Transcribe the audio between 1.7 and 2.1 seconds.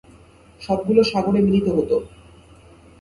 হতো।